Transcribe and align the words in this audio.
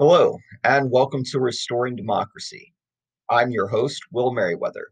Hello, 0.00 0.38
and 0.62 0.92
welcome 0.92 1.24
to 1.24 1.40
Restoring 1.40 1.96
Democracy. 1.96 2.72
I'm 3.28 3.50
your 3.50 3.66
host, 3.66 4.00
Will 4.12 4.32
Merriweather. 4.32 4.90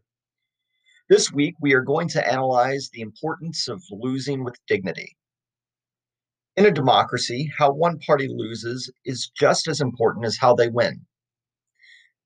This 1.09 1.31
week, 1.31 1.55
we 1.61 1.73
are 1.75 1.81
going 1.81 2.09
to 2.09 2.29
analyze 2.29 2.89
the 2.91 2.99
importance 2.99 3.69
of 3.69 3.81
losing 3.89 4.43
with 4.43 4.59
dignity. 4.67 5.15
In 6.57 6.65
a 6.65 6.71
democracy, 6.71 7.49
how 7.57 7.71
one 7.71 7.99
party 7.99 8.27
loses 8.29 8.91
is 9.05 9.31
just 9.33 9.69
as 9.69 9.79
important 9.79 10.25
as 10.25 10.35
how 10.35 10.53
they 10.53 10.67
win. 10.67 11.05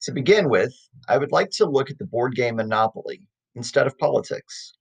To 0.01 0.11
begin 0.11 0.49
with, 0.49 0.73
I 1.07 1.19
would 1.19 1.31
like 1.31 1.51
to 1.57 1.69
look 1.69 1.91
at 1.91 1.99
the 1.99 2.07
board 2.07 2.33
game 2.33 2.55
Monopoly 2.55 3.27
instead 3.53 3.85
of 3.85 3.95
politics. 3.99 4.73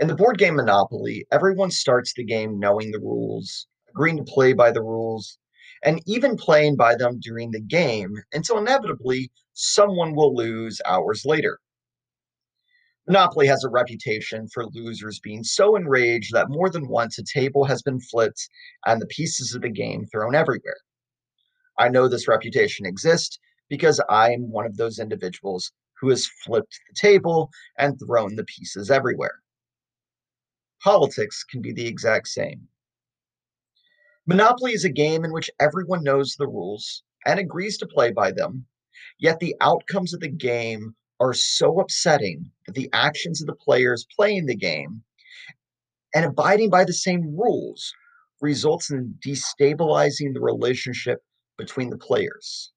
In 0.00 0.08
the 0.08 0.16
board 0.16 0.38
game 0.38 0.56
Monopoly, 0.56 1.24
everyone 1.30 1.70
starts 1.70 2.14
the 2.14 2.24
game 2.24 2.58
knowing 2.58 2.90
the 2.90 2.98
rules, 2.98 3.68
agreeing 3.90 4.16
to 4.16 4.24
play 4.24 4.54
by 4.54 4.72
the 4.72 4.82
rules, 4.82 5.38
and 5.84 6.02
even 6.06 6.36
playing 6.36 6.76
by 6.76 6.94
them 6.94 7.20
during 7.20 7.50
the 7.50 7.60
game 7.60 8.14
until 8.32 8.58
inevitably 8.58 9.30
someone 9.52 10.14
will 10.14 10.34
lose 10.34 10.80
hours 10.86 11.24
later. 11.24 11.60
Monopoly 13.06 13.46
has 13.46 13.62
a 13.62 13.68
reputation 13.68 14.48
for 14.48 14.66
losers 14.66 15.20
being 15.20 15.44
so 15.44 15.76
enraged 15.76 16.32
that 16.32 16.48
more 16.48 16.70
than 16.70 16.88
once 16.88 17.18
a 17.18 17.22
table 17.22 17.64
has 17.64 17.82
been 17.82 18.00
flipped 18.00 18.48
and 18.86 19.00
the 19.00 19.06
pieces 19.06 19.54
of 19.54 19.60
the 19.60 19.68
game 19.68 20.06
thrown 20.06 20.34
everywhere. 20.34 20.78
I 21.78 21.90
know 21.90 22.08
this 22.08 22.28
reputation 22.28 22.86
exists 22.86 23.38
because 23.68 24.00
I'm 24.08 24.50
one 24.50 24.64
of 24.64 24.78
those 24.78 24.98
individuals 24.98 25.70
who 26.00 26.08
has 26.08 26.26
flipped 26.26 26.80
the 26.88 26.94
table 26.94 27.50
and 27.78 27.98
thrown 27.98 28.36
the 28.36 28.44
pieces 28.44 28.90
everywhere. 28.90 29.42
Politics 30.82 31.44
can 31.44 31.60
be 31.60 31.72
the 31.72 31.86
exact 31.86 32.28
same. 32.28 32.68
Monopoly 34.26 34.72
is 34.72 34.84
a 34.84 34.90
game 34.90 35.24
in 35.24 35.32
which 35.32 35.50
everyone 35.60 36.02
knows 36.02 36.34
the 36.34 36.46
rules 36.46 37.02
and 37.26 37.38
agrees 37.38 37.76
to 37.78 37.86
play 37.86 38.10
by 38.10 38.30
them, 38.30 38.64
yet 39.18 39.38
the 39.38 39.54
outcomes 39.60 40.14
of 40.14 40.20
the 40.20 40.28
game 40.28 40.94
are 41.20 41.34
so 41.34 41.78
upsetting 41.80 42.50
that 42.66 42.74
the 42.74 42.88
actions 42.92 43.40
of 43.40 43.46
the 43.46 43.54
players 43.54 44.06
playing 44.16 44.46
the 44.46 44.56
game 44.56 45.02
and 46.14 46.24
abiding 46.24 46.70
by 46.70 46.84
the 46.84 46.92
same 46.92 47.36
rules 47.36 47.92
results 48.40 48.90
in 48.90 49.14
destabilizing 49.24 50.32
the 50.32 50.40
relationship 50.40 51.22
between 51.58 51.90
the 51.90 51.98
players. 51.98 52.72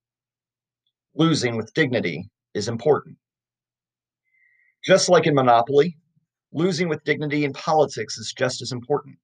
Losing 1.15 1.55
with 1.55 1.73
dignity 1.73 2.29
is 2.53 2.67
important. 2.67 3.17
Just 4.83 5.09
like 5.09 5.27
in 5.27 5.33
Monopoly, 5.33 5.97
losing 6.51 6.89
with 6.89 7.03
dignity 7.03 7.45
in 7.45 7.53
politics 7.53 8.17
is 8.17 8.33
just 8.37 8.61
as 8.61 8.71
important. 8.71 9.17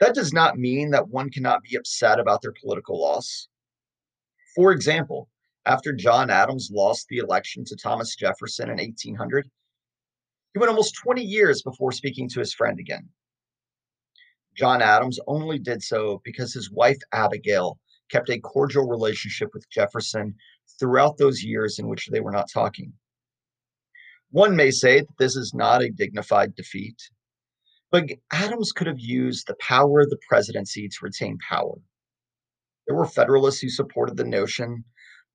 That 0.00 0.14
does 0.14 0.32
not 0.32 0.58
mean 0.58 0.90
that 0.90 1.08
one 1.08 1.30
cannot 1.30 1.62
be 1.62 1.76
upset 1.76 2.20
about 2.20 2.40
their 2.42 2.52
political 2.52 3.00
loss. 3.00 3.48
For 4.54 4.72
example, 4.72 5.28
after 5.66 5.92
John 5.92 6.30
Adams 6.30 6.70
lost 6.72 7.06
the 7.08 7.18
election 7.18 7.64
to 7.66 7.76
Thomas 7.76 8.14
Jefferson 8.16 8.70
in 8.70 8.78
1800, 8.78 9.50
he 10.54 10.58
went 10.58 10.70
almost 10.70 10.96
20 10.96 11.22
years 11.22 11.62
before 11.62 11.92
speaking 11.92 12.28
to 12.30 12.40
his 12.40 12.54
friend 12.54 12.78
again. 12.78 13.08
John 14.56 14.82
Adams 14.82 15.20
only 15.26 15.58
did 15.58 15.82
so 15.82 16.20
because 16.24 16.52
his 16.52 16.70
wife 16.70 16.98
Abigail 17.12 17.78
kept 18.10 18.30
a 18.30 18.40
cordial 18.40 18.88
relationship 18.88 19.50
with 19.52 19.68
Jefferson 19.70 20.34
throughout 20.78 21.18
those 21.18 21.42
years 21.42 21.78
in 21.78 21.86
which 21.86 22.06
they 22.06 22.20
were 22.20 22.32
not 22.32 22.50
talking. 22.52 22.92
One 24.30 24.56
may 24.56 24.70
say 24.70 25.00
that 25.00 25.18
this 25.18 25.36
is 25.36 25.54
not 25.54 25.82
a 25.82 25.90
dignified 25.90 26.54
defeat, 26.54 26.96
but 27.90 28.04
Adams 28.32 28.72
could 28.72 28.86
have 28.86 29.00
used 29.00 29.46
the 29.46 29.56
power 29.60 30.00
of 30.00 30.10
the 30.10 30.18
presidency 30.28 30.88
to 30.88 30.96
retain 31.02 31.38
power. 31.48 31.74
There 32.86 32.96
were 32.96 33.06
Federalists 33.06 33.60
who 33.60 33.68
supported 33.68 34.16
the 34.16 34.24
notion, 34.24 34.84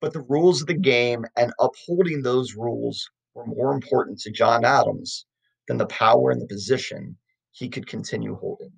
but 0.02 0.14
the 0.14 0.26
rules 0.28 0.62
of 0.62 0.68
the 0.68 0.74
game 0.74 1.26
and 1.36 1.54
upholding 1.60 2.22
those 2.22 2.56
rules 2.56 3.10
were 3.34 3.46
more 3.46 3.74
important 3.74 4.20
to 4.20 4.32
John 4.32 4.66
Adams 4.66 5.26
than 5.68 5.78
the 5.78 5.88
power 5.88 6.32
and 6.32 6.42
the 6.42 6.48
position 6.48 7.18
he 7.52 7.70
could 7.70 7.88
continue 7.88 8.36
holding. 8.36 8.72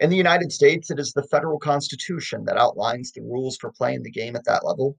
In 0.00 0.10
the 0.10 0.16
United 0.16 0.52
States, 0.52 0.90
it 0.90 1.00
is 1.00 1.12
the 1.12 1.24
federal 1.24 1.58
constitution 1.58 2.44
that 2.44 2.56
outlines 2.56 3.12
the 3.12 3.22
rules 3.22 3.56
for 3.56 3.72
playing 3.72 4.02
the 4.02 4.10
game 4.10 4.36
at 4.36 4.44
that 4.44 4.64
level. 4.64 4.96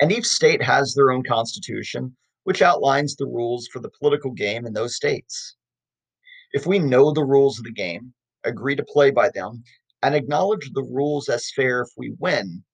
And 0.00 0.10
each 0.10 0.26
state 0.26 0.62
has 0.62 0.94
their 0.94 1.10
own 1.10 1.22
constitution, 1.22 2.16
which 2.44 2.62
outlines 2.62 3.16
the 3.16 3.26
rules 3.26 3.68
for 3.68 3.80
the 3.80 3.90
political 3.90 4.30
game 4.30 4.66
in 4.66 4.72
those 4.72 4.96
states. 4.96 5.56
If 6.52 6.66
we 6.66 6.78
know 6.78 7.12
the 7.12 7.24
rules 7.24 7.58
of 7.58 7.64
the 7.64 7.72
game, 7.72 8.14
agree 8.44 8.76
to 8.76 8.84
play 8.84 9.10
by 9.10 9.30
them, 9.30 9.64
and 10.02 10.14
acknowledge 10.14 10.70
the 10.72 10.82
rules 10.82 11.28
as 11.28 11.50
fair 11.50 11.80
if 11.82 11.88
we 11.96 12.14
win, 12.18 12.64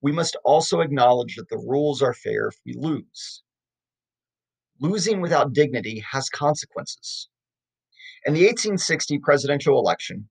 we 0.00 0.12
must 0.12 0.36
also 0.44 0.80
acknowledge 0.80 1.34
that 1.36 1.48
the 1.48 1.58
rules 1.58 2.00
are 2.00 2.14
fair 2.14 2.46
if 2.48 2.56
we 2.64 2.74
lose. 2.74 3.42
Losing 4.80 5.20
without 5.20 5.52
dignity 5.52 6.04
has 6.12 6.28
consequences. 6.28 7.28
In 8.24 8.34
the 8.34 8.44
1860 8.44 9.18
presidential 9.18 9.78
election, 9.78 10.28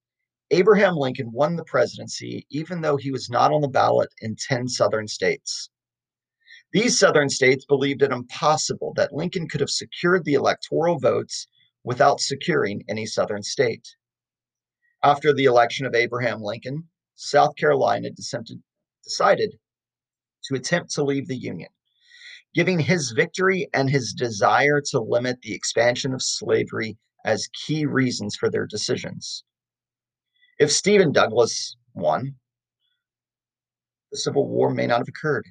Abraham 0.52 0.96
Lincoln 0.96 1.34
won 1.34 1.58
the 1.58 1.66
presidency 1.66 2.48
even 2.50 2.80
though 2.80 2.96
he 2.96 3.12
was 3.12 3.30
not 3.30 3.52
on 3.52 3.59
the 3.59 3.68
ballot 3.68 4.14
in 4.22 4.38
10 4.38 4.69
southern 4.69 5.09
states. 5.09 5.69
These 6.72 6.98
southern 6.98 7.30
states 7.30 7.66
believed 7.66 8.02
it 8.02 8.12
impossible 8.12 8.94
that 8.96 9.14
Lincoln 9.14 9.50
could 9.50 9.59
have 9.59 9.69
secured 9.69 10.24
the 10.24 10.36
electoral 10.36 11.00
votes 11.00 11.48
without 11.88 12.20
securing 12.20 12.84
any 12.90 13.06
Southern 13.06 13.42
state. 13.42 13.96
After 15.02 15.34
the 15.34 15.46
election 15.46 15.86
of 15.86 15.96
Abraham 15.96 16.42
Lincoln, 16.42 16.90
South 17.16 17.56
Carolina 17.56 18.09
decided 18.12 19.53
to 20.44 20.56
attempt 20.56 20.92
to 20.92 21.03
leave 21.06 21.30
the 21.30 21.38
Union, 21.38 21.70
giving 22.53 22.78
his 22.78 23.12
victory 23.12 23.70
and 23.74 23.90
his 23.90 24.12
desire 24.12 24.81
to 24.90 25.00
limit 25.00 25.38
the 25.42 25.56
expansion 25.56 26.14
of 26.14 26.22
slavery 26.22 26.98
as 27.24 27.48
key 27.66 27.86
reasons 27.86 28.36
for 28.36 28.50
their 28.50 28.66
decisions. 28.66 29.46
If 30.59 30.74
Stephen 30.74 31.14
Douglas 31.14 31.78
won, 31.94 32.36
the 34.12 34.18
Civil 34.18 34.46
War 34.46 34.74
may 34.74 34.88
not 34.88 34.98
have 35.00 35.08
occurred. 35.08 35.46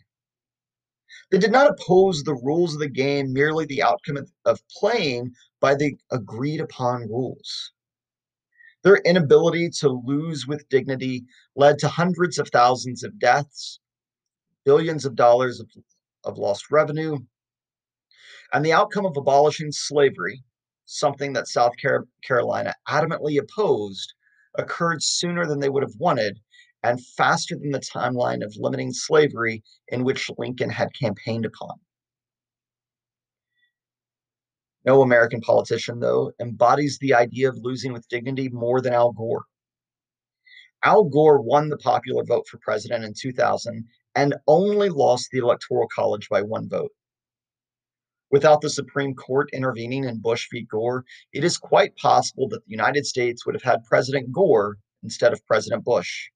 They 1.31 1.39
did 1.39 1.53
not 1.53 1.71
oppose 1.71 2.23
the 2.23 2.35
rules 2.35 2.75
of 2.75 2.81
the 2.81 2.89
game, 2.89 3.33
merely 3.33 3.65
the 3.65 3.83
outcome 3.83 4.19
of 4.45 4.63
playing 4.79 5.35
by 5.61 5.75
the 5.75 5.97
agreed 6.11 6.61
upon 6.61 7.09
rules. 7.09 7.73
Their 8.83 8.97
inability 8.97 9.71
to 9.81 9.89
lose 9.89 10.47
with 10.47 10.69
dignity 10.69 11.25
led 11.55 11.79
to 11.81 11.89
hundreds 11.89 12.39
of 12.39 12.49
thousands 12.49 13.03
of 13.03 13.19
deaths, 13.19 13.81
billions 14.65 15.05
of 15.05 15.17
dollars 15.17 15.61
of, 15.61 15.69
of 16.25 16.39
lost 16.39 16.71
revenue, 16.71 17.19
and 18.53 18.65
the 18.65 18.73
outcome 18.73 19.07
of 19.07 19.17
abolishing 19.17 19.73
slavery, 19.73 20.45
something 20.85 21.33
that 21.33 21.49
South 21.49 21.73
Carolina 22.23 22.75
adamantly 22.89 23.39
opposed, 23.39 24.15
occurred 24.55 25.03
sooner 25.03 25.47
than 25.47 25.59
they 25.61 25.69
would 25.69 25.83
have 25.83 25.97
wanted 25.99 26.41
and 26.87 27.05
faster 27.05 27.57
than 27.57 27.73
the 27.73 27.81
timeline 27.81 28.45
of 28.45 28.57
limiting 28.57 28.93
slavery 28.93 29.63
in 29.89 30.05
which 30.05 30.31
Lincoln 30.39 30.71
had 30.71 30.95
campaigned 30.95 31.45
upon. 31.45 31.81
No 34.85 35.03
American 35.03 35.41
politician, 35.41 35.99
though, 35.99 36.31
embodies 36.41 36.99
the 36.99 37.13
idea 37.13 37.49
of 37.49 37.59
losing 37.61 37.93
with 37.93 38.09
dignity 38.09 38.49
more 38.51 38.81
than 38.81 38.93
Al 38.95 39.11
Gore. 39.11 39.47
Al 40.85 41.05
Gore 41.05 41.43
won 41.43 41.71
the 41.71 41.77
popular 41.77 42.23
vote 42.23 42.47
for 42.47 42.59
president 42.59 43.05
in 43.05 43.15
2000 43.21 43.85
and 44.15 44.37
only 44.47 44.89
lost 44.89 45.31
the 45.33 45.39
Electoral 45.39 45.89
College 45.93 46.29
by 46.29 46.41
one 46.41 46.69
vote. 46.69 46.93
Without 48.31 48.61
the 48.61 48.71
Supreme 48.71 49.15
Court 49.15 49.49
intervening 49.53 50.05
in 50.05 50.21
Bush 50.21 50.47
v. 50.53 50.63
Gore, 50.63 51.05
it 51.33 51.43
is 51.43 51.59
quite 51.59 51.97
possible 51.97 52.49
that 52.51 52.65
the 52.65 52.71
United 52.71 53.07
States 53.07 53.45
would 53.45 53.57
have 53.57 53.63
had 53.65 53.85
President 53.85 54.31
Gore 54.31 54.77
instead 55.03 55.33
of 55.33 55.45
President 55.47 55.85
Bush. 55.85 56.29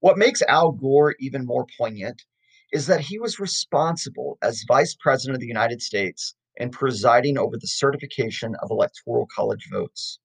What 0.00 0.16
makes 0.16 0.40
Al 0.42 0.72
Gore 0.72 1.14
even 1.20 1.44
more 1.44 1.66
poignant 1.76 2.24
is 2.72 2.86
that 2.86 3.02
he 3.02 3.18
was 3.18 3.38
responsible 3.38 4.38
as 4.40 4.64
Vice 4.66 4.94
President 4.94 5.36
of 5.36 5.40
the 5.40 5.46
United 5.46 5.82
States 5.82 6.34
and 6.58 6.72
presiding 6.72 7.36
over 7.36 7.58
the 7.58 7.66
certification 7.66 8.54
of 8.62 8.70
electoral 8.70 9.26
college 9.26 9.68
votes. 9.70 10.18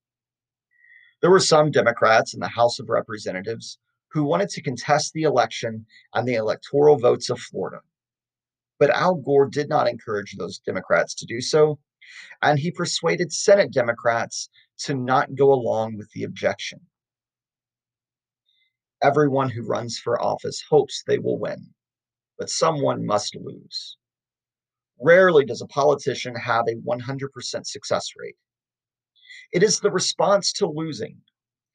There 1.22 1.30
were 1.30 1.42
some 1.42 1.72
Democrats 1.72 2.34
in 2.34 2.40
the 2.40 2.48
House 2.48 2.80
of 2.80 2.90
Representatives 2.90 3.78
who 4.12 4.24
wanted 4.24 4.48
to 4.50 4.62
contest 4.62 5.12
the 5.12 5.24
election 5.24 5.86
and 6.14 6.26
the 6.26 6.36
electoral 6.36 6.98
votes 6.98 7.30
of 7.30 7.40
Florida. 7.40 7.82
But 8.80 8.92
Al 8.92 9.16
Gore 9.16 9.50
did 9.50 9.68
not 9.68 9.90
encourage 9.90 10.36
those 10.38 10.60
Democrats 10.60 11.14
to 11.16 11.26
do 11.26 11.42
so, 11.42 11.80
and 12.42 12.60
he 12.60 12.72
persuaded 12.72 13.34
Senate 13.34 13.74
Democrats 13.74 14.50
to 14.80 14.94
not 14.94 15.36
go 15.36 15.52
along 15.52 15.98
with 15.98 16.12
the 16.12 16.24
objection. 16.24 16.80
Everyone 19.06 19.52
who 19.52 19.62
runs 19.62 20.00
for 20.00 20.20
office 20.20 20.64
hopes 20.68 21.04
they 21.06 21.20
will 21.20 21.38
win, 21.38 21.76
but 22.40 22.50
someone 22.50 23.06
must 23.06 23.36
lose. 23.36 23.98
Rarely 25.00 25.46
does 25.46 25.62
a 25.62 25.68
politician 25.68 26.34
have 26.34 26.66
a 26.68 26.78
100% 26.78 27.68
success 27.68 28.10
rate. 28.18 28.38
It 29.54 29.62
is 29.62 29.80
the 29.80 29.92
response 29.92 30.52
to 30.54 30.66
losing, 30.66 31.22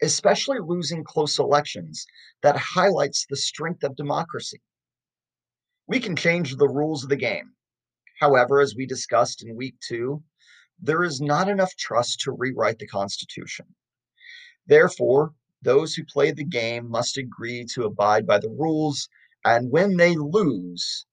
especially 0.02 0.58
losing 0.58 1.04
close 1.04 1.38
elections 1.38 2.04
that 2.42 2.56
highlights 2.56 3.26
the 3.26 3.36
strength 3.36 3.84
of 3.84 3.94
democracy. 3.94 4.60
We 5.86 6.00
can 6.00 6.16
change 6.16 6.56
the 6.56 6.68
rules 6.68 7.04
of 7.04 7.10
the 7.10 7.16
game. 7.16 7.52
However, 8.18 8.60
as 8.60 8.74
we 8.74 8.86
discussed 8.86 9.44
in 9.44 9.54
week 9.54 9.76
two, 9.78 10.24
there 10.80 11.04
is 11.04 11.20
not 11.20 11.48
enough 11.48 11.76
trust 11.76 12.22
to 12.22 12.32
rewrite 12.32 12.80
the 12.80 12.88
Constitution. 12.88 13.76
Therefore, 14.66 15.32
those 15.62 15.94
who 15.94 16.04
play 16.04 16.30
the 16.32 16.44
game 16.44 16.88
must 16.88 17.16
agree 17.18 17.64
to 17.74 17.84
abide 17.84 18.26
by 18.26 18.38
the 18.38 18.50
rules, 18.50 19.08
and 19.44 19.70
when 19.70 19.96
they 19.96 20.16
lose, 20.16 21.06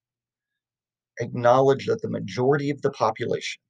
acknowledge 1.19 1.85
that 1.87 2.01
the 2.01 2.09
majority 2.09 2.69
of 2.69 2.81
the 2.81 2.91
population, 2.91 3.61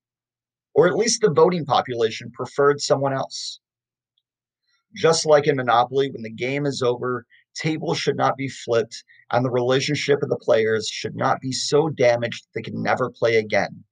or 0.73 0.87
at 0.87 0.95
least 0.95 1.21
the 1.21 1.31
voting 1.31 1.65
population, 1.65 2.31
preferred 2.31 2.79
someone 2.81 3.13
else. 3.13 3.59
Just 4.95 5.25
like 5.25 5.47
in 5.47 5.57
Monopoly, 5.57 6.09
when 6.11 6.23
the 6.23 6.29
game 6.31 6.65
is 6.65 6.81
over, 6.81 7.25
tables 7.55 7.97
should 7.97 8.15
not 8.15 8.37
be 8.37 8.47
flipped, 8.47 9.03
and 9.31 9.43
the 9.43 9.51
relationship 9.51 10.23
of 10.23 10.29
the 10.29 10.37
players 10.37 10.87
should 10.87 11.15
not 11.15 11.41
be 11.41 11.51
so 11.51 11.89
damaged 11.89 12.47
they 12.53 12.61
can 12.61 12.81
never 12.81 13.09
play 13.09 13.35
again. 13.35 13.83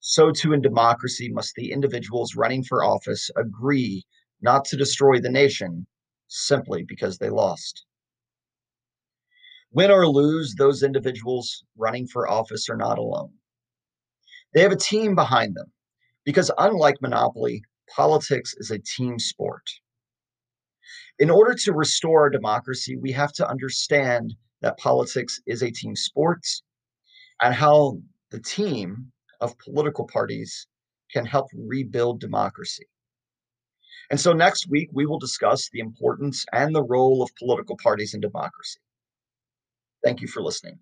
So, 0.00 0.32
too, 0.32 0.52
in 0.52 0.60
democracy, 0.60 1.30
must 1.30 1.54
the 1.54 1.70
individuals 1.70 2.34
running 2.34 2.64
for 2.64 2.84
office 2.84 3.30
agree 3.36 4.04
not 4.42 4.64
to 4.66 4.76
destroy 4.76 5.20
the 5.20 5.30
nation 5.30 5.86
simply 6.28 6.84
because 6.84 7.18
they 7.18 7.30
lost. 7.30 7.84
Win 9.72 9.90
or 9.90 10.06
lose, 10.06 10.54
those 10.54 10.82
individuals 10.82 11.64
running 11.76 12.06
for 12.06 12.28
office 12.28 12.68
are 12.68 12.76
not 12.76 12.98
alone. 12.98 13.32
They 14.52 14.60
have 14.60 14.72
a 14.72 14.76
team 14.76 15.14
behind 15.14 15.54
them 15.54 15.72
because, 16.24 16.50
unlike 16.58 17.00
Monopoly, 17.00 17.62
politics 17.94 18.54
is 18.58 18.70
a 18.70 18.78
team 18.78 19.18
sport. 19.18 19.62
In 21.18 21.30
order 21.30 21.54
to 21.54 21.72
restore 21.72 22.22
our 22.22 22.30
democracy, 22.30 22.96
we 22.96 23.12
have 23.12 23.32
to 23.34 23.48
understand 23.48 24.34
that 24.60 24.78
politics 24.78 25.40
is 25.46 25.62
a 25.62 25.70
team 25.70 25.96
sport 25.96 26.44
and 27.40 27.54
how 27.54 27.98
the 28.30 28.40
team 28.40 29.12
of 29.40 29.58
political 29.58 30.06
parties 30.06 30.66
can 31.12 31.26
help 31.26 31.48
rebuild 31.54 32.20
democracy. 32.20 32.86
And 34.10 34.20
so 34.20 34.32
next 34.32 34.68
week, 34.68 34.90
we 34.92 35.06
will 35.06 35.18
discuss 35.18 35.68
the 35.70 35.80
importance 35.80 36.44
and 36.52 36.74
the 36.74 36.82
role 36.82 37.22
of 37.22 37.34
political 37.36 37.76
parties 37.76 38.14
in 38.14 38.20
democracy. 38.20 38.80
Thank 40.04 40.20
you 40.20 40.28
for 40.28 40.42
listening. 40.42 40.78